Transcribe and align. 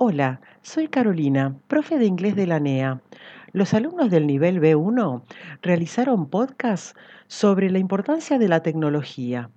Hola, 0.00 0.40
soy 0.62 0.86
Carolina, 0.86 1.56
profe 1.66 1.98
de 1.98 2.06
inglés 2.06 2.36
de 2.36 2.46
la 2.46 2.60
NEA. 2.60 3.02
Los 3.50 3.74
alumnos 3.74 4.12
del 4.12 4.28
nivel 4.28 4.60
B1 4.60 5.24
realizaron 5.60 6.30
podcasts 6.30 6.94
sobre 7.26 7.68
la 7.68 7.80
importancia 7.80 8.38
de 8.38 8.46
la 8.46 8.62
tecnología. 8.62 9.50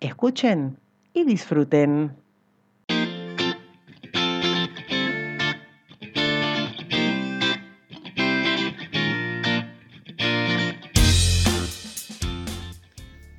Escuchen 0.00 0.80
y 1.12 1.22
disfruten. 1.22 2.23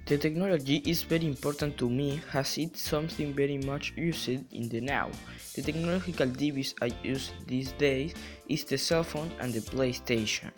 The 0.05 0.19
technology 0.19 0.83
is 0.85 1.01
very 1.01 1.25
important 1.25 1.79
to 1.79 1.89
me 1.89 2.21
as 2.31 2.59
it's 2.59 2.79
something 2.79 3.33
very 3.33 3.57
much 3.57 3.91
used 3.97 4.29
in 4.29 4.69
the 4.69 4.79
now. 4.79 5.09
The 5.55 5.63
technological 5.63 6.27
device 6.27 6.75
I 6.79 6.91
use 7.01 7.31
these 7.47 7.71
days 7.71 8.13
is 8.47 8.65
the 8.65 8.77
cell 8.77 9.03
phone 9.03 9.31
and 9.39 9.51
the 9.51 9.61
PlayStation. 9.61 10.51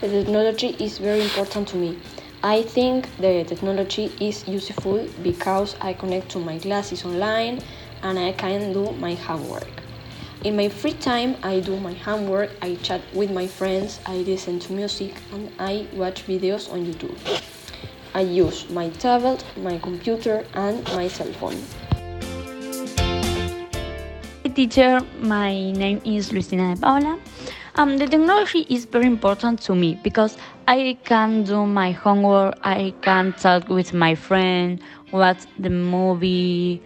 The 0.00 0.08
technology 0.08 0.74
is 0.80 0.98
very 0.98 1.22
important 1.22 1.68
to 1.68 1.76
me. 1.76 2.00
I 2.42 2.62
think 2.62 3.06
the 3.18 3.44
technology 3.44 4.10
is 4.20 4.48
useful 4.48 5.06
because 5.22 5.76
I 5.80 5.92
connect 5.92 6.28
to 6.30 6.40
my 6.40 6.58
classes 6.58 7.04
online 7.04 7.62
and 8.02 8.18
I 8.18 8.32
can 8.32 8.72
do 8.72 8.90
my 8.98 9.14
homework. 9.14 9.85
In 10.44 10.54
my 10.54 10.68
free 10.68 10.92
time, 10.92 11.36
I 11.42 11.60
do 11.60 11.80
my 11.80 11.94
homework, 11.94 12.50
I 12.62 12.76
chat 12.76 13.00
with 13.14 13.30
my 13.32 13.46
friends, 13.46 14.00
I 14.06 14.16
listen 14.18 14.58
to 14.60 14.72
music, 14.72 15.14
and 15.32 15.50
I 15.58 15.86
watch 15.94 16.26
videos 16.26 16.70
on 16.70 16.84
YouTube. 16.84 17.16
I 18.14 18.20
use 18.20 18.68
my 18.70 18.90
tablet, 18.90 19.44
my 19.56 19.78
computer, 19.78 20.44
and 20.54 20.84
my 20.94 21.08
cell 21.08 21.32
phone. 21.40 21.56
Hi 24.44 24.50
teacher, 24.54 25.00
my 25.20 25.72
name 25.72 26.00
is 26.04 26.32
Lucina 26.32 26.74
de 26.74 26.80
Paula. 26.80 27.18
Um, 27.74 27.98
the 27.98 28.06
technology 28.06 28.66
is 28.70 28.84
very 28.84 29.06
important 29.06 29.60
to 29.62 29.74
me 29.74 29.98
because 30.02 30.36
I 30.68 30.96
can 31.04 31.44
do 31.44 31.66
my 31.66 31.90
homework, 31.92 32.58
I 32.62 32.94
can 33.02 33.32
talk 33.32 33.68
with 33.68 33.92
my 33.92 34.14
friend, 34.14 34.80
watch 35.12 35.44
the 35.58 35.70
movie, 35.70 36.80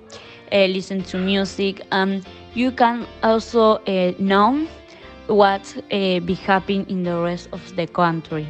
uh, 0.52 0.66
listen 0.66 1.02
to 1.04 1.18
music. 1.18 1.82
Um, 1.92 2.22
you 2.54 2.72
can 2.72 3.06
also 3.22 3.76
uh, 3.76 4.12
know 4.18 4.66
what 5.26 5.76
uh, 5.92 6.20
be 6.20 6.34
happening 6.34 6.86
in 6.88 7.02
the 7.04 7.16
rest 7.16 7.48
of 7.52 7.76
the 7.76 7.86
country. 7.86 8.48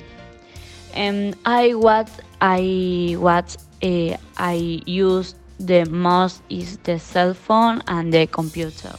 And 0.94 1.36
I 1.44 1.74
what 1.74 2.10
I 2.40 3.16
what 3.18 3.56
uh, 3.82 4.16
I 4.36 4.82
use 4.86 5.34
the 5.58 5.84
most 5.84 6.42
is 6.48 6.78
the 6.78 6.98
cell 6.98 7.34
phone 7.34 7.82
and 7.86 8.12
the 8.12 8.26
computer. 8.26 8.94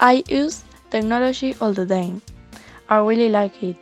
I 0.00 0.24
use 0.28 0.64
technology 0.90 1.54
all 1.60 1.72
the 1.72 1.86
time. 1.86 2.20
I 2.88 2.98
really 2.98 3.30
like 3.30 3.62
it. 3.62 3.76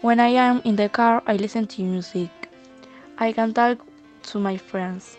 When 0.00 0.20
I 0.20 0.28
am 0.28 0.62
in 0.64 0.76
the 0.76 0.88
car, 0.88 1.22
I 1.26 1.36
listen 1.36 1.66
to 1.66 1.82
music. 1.82 2.30
I 3.18 3.32
can 3.32 3.52
talk 3.52 3.78
to 4.24 4.38
my 4.38 4.56
friends. 4.56 5.16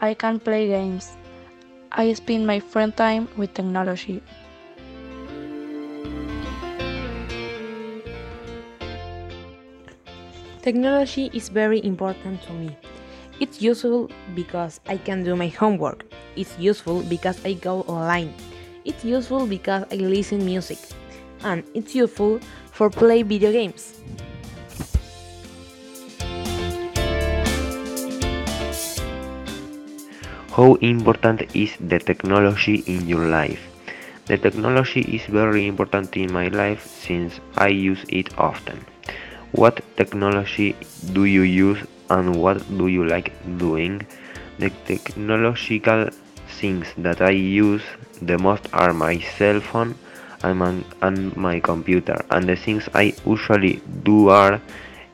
I 0.00 0.14
can 0.14 0.38
play 0.38 0.68
games. 0.68 1.16
I 1.90 2.12
spend 2.12 2.46
my 2.46 2.60
free 2.60 2.92
time 2.92 3.28
with 3.36 3.52
technology. 3.54 4.22
Technology 10.62 11.30
is 11.34 11.48
very 11.48 11.82
important 11.84 12.42
to 12.42 12.52
me. 12.52 12.76
It's 13.40 13.60
useful 13.60 14.10
because 14.36 14.80
I 14.86 14.98
can 14.98 15.24
do 15.24 15.34
my 15.34 15.48
homework. 15.48 16.04
It's 16.36 16.56
useful 16.58 17.02
because 17.02 17.44
I 17.44 17.54
go 17.54 17.82
online. 17.82 18.32
It's 18.84 19.04
useful 19.04 19.46
because 19.46 19.84
I 19.90 19.96
listen 19.96 20.44
music. 20.44 20.78
And 21.42 21.64
it's 21.74 21.94
useful 21.94 22.38
for 22.70 22.90
play 22.90 23.22
video 23.22 23.50
games. 23.50 24.00
How 30.58 30.74
important 30.82 31.54
is 31.54 31.76
the 31.78 32.00
technology 32.00 32.82
in 32.88 33.06
your 33.06 33.28
life? 33.28 33.60
The 34.26 34.36
technology 34.36 35.02
is 35.02 35.24
very 35.26 35.68
important 35.68 36.16
in 36.16 36.32
my 36.32 36.48
life 36.48 36.84
since 36.84 37.38
I 37.56 37.68
use 37.68 38.04
it 38.08 38.36
often. 38.36 38.84
What 39.52 39.84
technology 39.96 40.74
do 41.12 41.26
you 41.26 41.42
use 41.42 41.78
and 42.10 42.34
what 42.34 42.58
do 42.76 42.88
you 42.88 43.06
like 43.06 43.30
doing? 43.58 44.04
The 44.58 44.70
technological 44.84 46.10
things 46.58 46.88
that 46.98 47.22
I 47.22 47.30
use 47.30 47.84
the 48.20 48.36
most 48.36 48.66
are 48.72 48.92
my 48.92 49.20
cell 49.38 49.60
phone 49.60 49.94
and 50.42 50.58
my, 51.36 51.60
computer 51.60 52.16
and 52.32 52.48
the 52.48 52.56
things 52.56 52.88
I 52.94 53.14
usually 53.24 53.80
do 54.02 54.28
are 54.30 54.60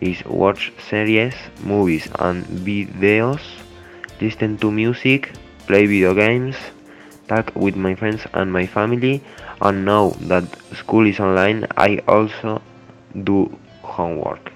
is 0.00 0.24
watch 0.24 0.72
series, 0.88 1.34
movies 1.62 2.08
and 2.18 2.46
videos 2.46 3.42
listen 4.20 4.58
to 4.58 4.70
music, 4.70 5.32
play 5.66 5.86
video 5.86 6.14
games, 6.14 6.56
talk 7.28 7.54
with 7.54 7.76
my 7.76 7.94
friends 7.94 8.22
and 8.34 8.52
my 8.52 8.66
family, 8.66 9.22
and 9.60 9.84
now 9.84 10.10
that 10.20 10.44
school 10.74 11.06
is 11.06 11.20
online, 11.20 11.66
I 11.76 11.98
also 12.06 12.60
do 13.24 13.56
homework. 13.82 14.52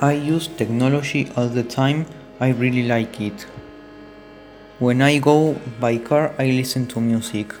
I 0.00 0.12
use 0.14 0.48
technology 0.48 1.30
all 1.36 1.48
the 1.48 1.62
time, 1.62 2.06
I 2.40 2.48
really 2.48 2.82
like 2.88 3.20
it. 3.20 3.46
When 4.80 5.00
I 5.00 5.18
go 5.18 5.54
by 5.78 5.98
car, 5.98 6.34
I 6.40 6.46
listen 6.46 6.88
to 6.88 7.00
music. 7.00 7.54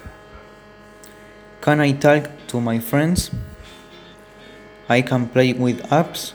Can 1.60 1.78
I 1.78 1.92
talk 1.92 2.28
to 2.48 2.60
my 2.60 2.80
friends? 2.80 3.30
I 4.88 5.02
can 5.02 5.28
play 5.28 5.52
with 5.52 5.80
apps. 5.90 6.32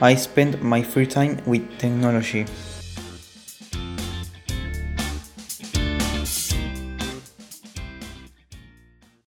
I 0.00 0.16
spend 0.16 0.60
my 0.62 0.82
free 0.82 1.06
time 1.06 1.40
with 1.46 1.78
technology. 1.78 2.46